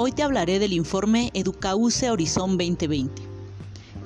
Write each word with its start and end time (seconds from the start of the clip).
Hoy 0.00 0.12
te 0.12 0.22
hablaré 0.22 0.60
del 0.60 0.74
informe 0.74 1.32
Educause 1.34 2.08
Horizon 2.08 2.56
2020. 2.56 3.20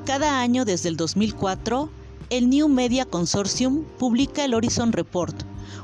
Cada 0.07 0.41
año 0.41 0.64
desde 0.64 0.88
el 0.88 0.96
2004, 0.96 1.91
el 2.30 2.48
New 2.48 2.71
Media 2.71 3.04
Consortium 3.04 3.84
publica 3.98 4.43
el 4.43 4.55
Horizon 4.55 4.93
Report, 4.93 5.36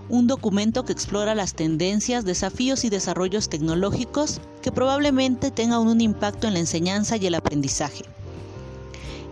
un 0.09 0.27
documento 0.27 0.87
que 0.87 0.95
explora 0.95 1.35
las 1.35 1.53
tendencias, 1.53 2.25
desafíos 2.25 2.85
y 2.85 2.89
desarrollos 2.89 3.51
tecnológicos 3.51 4.41
que 4.63 4.73
probablemente 4.73 5.51
tengan 5.51 5.87
un 5.87 6.01
impacto 6.01 6.47
en 6.47 6.55
la 6.55 6.61
enseñanza 6.61 7.19
y 7.19 7.27
el 7.27 7.35
aprendizaje. 7.35 8.07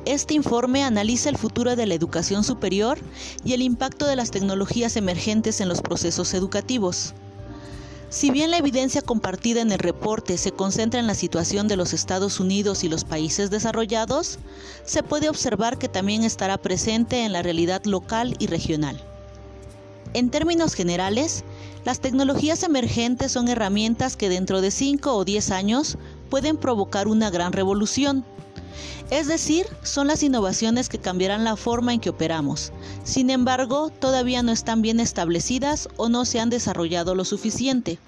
Este 0.04 0.34
informe 0.34 0.84
analiza 0.84 1.30
el 1.30 1.38
futuro 1.38 1.74
de 1.74 1.86
la 1.86 1.94
educación 1.94 2.44
superior 2.44 2.98
y 3.46 3.54
el 3.54 3.62
impacto 3.62 4.06
de 4.06 4.16
las 4.16 4.30
tecnologías 4.30 4.98
emergentes 4.98 5.62
en 5.62 5.70
los 5.70 5.80
procesos 5.80 6.34
educativos. 6.34 7.14
Si 8.08 8.30
bien 8.30 8.52
la 8.52 8.58
evidencia 8.58 9.02
compartida 9.02 9.60
en 9.60 9.72
el 9.72 9.80
reporte 9.80 10.38
se 10.38 10.52
concentra 10.52 11.00
en 11.00 11.08
la 11.08 11.14
situación 11.14 11.66
de 11.66 11.76
los 11.76 11.92
Estados 11.92 12.38
Unidos 12.38 12.84
y 12.84 12.88
los 12.88 13.04
países 13.04 13.50
desarrollados, 13.50 14.38
se 14.84 15.02
puede 15.02 15.28
observar 15.28 15.76
que 15.76 15.88
también 15.88 16.22
estará 16.22 16.56
presente 16.56 17.24
en 17.24 17.32
la 17.32 17.42
realidad 17.42 17.84
local 17.84 18.36
y 18.38 18.46
regional. 18.46 19.02
En 20.14 20.30
términos 20.30 20.74
generales, 20.74 21.44
las 21.84 22.00
tecnologías 22.00 22.62
emergentes 22.62 23.32
son 23.32 23.48
herramientas 23.48 24.16
que 24.16 24.28
dentro 24.28 24.60
de 24.60 24.70
5 24.70 25.12
o 25.14 25.24
10 25.24 25.50
años 25.50 25.98
pueden 26.30 26.56
provocar 26.56 27.08
una 27.08 27.28
gran 27.30 27.52
revolución. 27.52 28.24
Es 29.10 29.26
decir, 29.26 29.66
son 29.82 30.06
las 30.06 30.22
innovaciones 30.22 30.88
que 30.88 30.98
cambiarán 30.98 31.44
la 31.44 31.56
forma 31.56 31.94
en 31.94 32.00
que 32.00 32.10
operamos. 32.10 32.72
Sin 33.04 33.30
embargo, 33.30 33.90
todavía 33.90 34.42
no 34.42 34.52
están 34.52 34.82
bien 34.82 35.00
establecidas 35.00 35.88
o 35.96 36.08
no 36.08 36.24
se 36.24 36.40
han 36.40 36.50
desarrollado 36.50 37.14
lo 37.14 37.24
suficiente. 37.24 37.98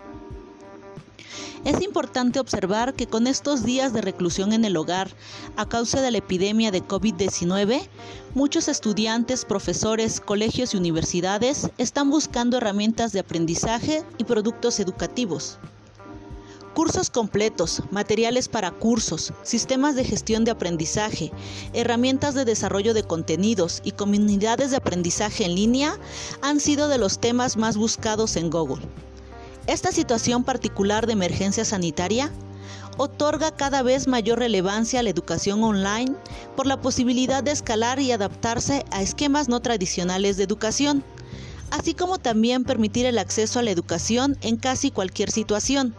Es 1.64 1.82
importante 1.82 2.40
observar 2.40 2.94
que 2.94 3.06
con 3.06 3.26
estos 3.26 3.64
días 3.64 3.92
de 3.92 4.00
reclusión 4.00 4.52
en 4.52 4.64
el 4.64 4.76
hogar 4.76 5.10
a 5.56 5.66
causa 5.66 6.00
de 6.00 6.10
la 6.10 6.18
epidemia 6.18 6.70
de 6.70 6.82
COVID-19, 6.82 7.82
muchos 8.34 8.68
estudiantes, 8.68 9.44
profesores, 9.44 10.20
colegios 10.20 10.72
y 10.72 10.76
universidades 10.76 11.68
están 11.76 12.10
buscando 12.10 12.58
herramientas 12.58 13.12
de 13.12 13.20
aprendizaje 13.20 14.04
y 14.18 14.24
productos 14.24 14.78
educativos. 14.80 15.58
Cursos 16.78 17.10
completos, 17.10 17.82
materiales 17.90 18.46
para 18.46 18.70
cursos, 18.70 19.32
sistemas 19.42 19.96
de 19.96 20.04
gestión 20.04 20.44
de 20.44 20.52
aprendizaje, 20.52 21.32
herramientas 21.72 22.36
de 22.36 22.44
desarrollo 22.44 22.94
de 22.94 23.02
contenidos 23.02 23.80
y 23.82 23.90
comunidades 23.90 24.70
de 24.70 24.76
aprendizaje 24.76 25.44
en 25.44 25.56
línea 25.56 25.98
han 26.40 26.60
sido 26.60 26.86
de 26.86 26.98
los 26.98 27.18
temas 27.18 27.56
más 27.56 27.76
buscados 27.76 28.36
en 28.36 28.48
Google. 28.48 28.86
Esta 29.66 29.90
situación 29.90 30.44
particular 30.44 31.08
de 31.08 31.14
emergencia 31.14 31.64
sanitaria 31.64 32.30
otorga 32.96 33.50
cada 33.50 33.82
vez 33.82 34.06
mayor 34.06 34.38
relevancia 34.38 35.00
a 35.00 35.02
la 35.02 35.10
educación 35.10 35.64
online 35.64 36.14
por 36.54 36.68
la 36.68 36.80
posibilidad 36.80 37.42
de 37.42 37.50
escalar 37.50 37.98
y 37.98 38.12
adaptarse 38.12 38.84
a 38.92 39.02
esquemas 39.02 39.48
no 39.48 39.58
tradicionales 39.58 40.36
de 40.36 40.44
educación, 40.44 41.02
así 41.72 41.94
como 41.94 42.18
también 42.18 42.62
permitir 42.62 43.04
el 43.04 43.18
acceso 43.18 43.58
a 43.58 43.62
la 43.62 43.72
educación 43.72 44.38
en 44.42 44.56
casi 44.58 44.92
cualquier 44.92 45.32
situación. 45.32 45.96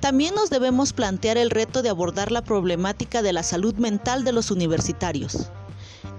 También 0.00 0.34
nos 0.34 0.48
debemos 0.48 0.94
plantear 0.94 1.36
el 1.36 1.50
reto 1.50 1.82
de 1.82 1.90
abordar 1.90 2.32
la 2.32 2.42
problemática 2.42 3.20
de 3.20 3.34
la 3.34 3.42
salud 3.42 3.74
mental 3.74 4.24
de 4.24 4.32
los 4.32 4.50
universitarios. 4.50 5.50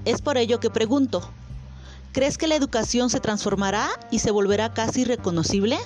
Es 0.05 0.21
por 0.21 0.37
ello 0.37 0.59
que 0.59 0.69
pregunto, 0.69 1.27
¿crees 2.11 2.37
que 2.37 2.47
la 2.47 2.55
educación 2.55 3.09
se 3.09 3.19
transformará 3.19 3.89
y 4.11 4.19
se 4.19 4.29
volverá 4.29 4.73
casi 4.73 5.03
reconocible? 5.03 5.79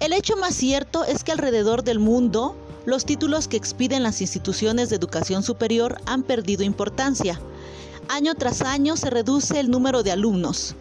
El 0.00 0.12
hecho 0.12 0.36
más 0.36 0.54
cierto 0.54 1.04
es 1.04 1.22
que 1.22 1.30
alrededor 1.30 1.84
del 1.84 2.00
mundo 2.00 2.56
los 2.84 3.06
títulos 3.06 3.46
que 3.46 3.56
expiden 3.56 4.02
las 4.02 4.20
instituciones 4.20 4.90
de 4.90 4.96
educación 4.96 5.44
superior 5.44 6.00
han 6.04 6.24
perdido 6.24 6.64
importancia. 6.64 7.40
Año 8.08 8.34
tras 8.34 8.62
año 8.62 8.96
se 8.96 9.10
reduce 9.10 9.58
el 9.58 9.70
número 9.70 10.02
de 10.02 10.12
alumnos, 10.12 10.74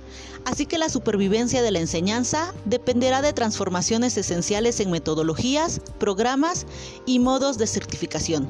así 0.46 0.66
que 0.66 0.78
la 0.78 0.90
supervivencia 0.90 1.62
de 1.62 1.72
la 1.72 1.80
enseñanza 1.80 2.54
dependerá 2.66 3.22
de 3.22 3.34
transformaciones 3.34 4.18
esenciales 4.18 4.80
en 4.80 4.92
metodologías, 4.92 5.82
programas 6.00 6.66
y 7.06 7.20
modos 7.20 7.58
de 7.58 7.68
certificación. 7.68 8.50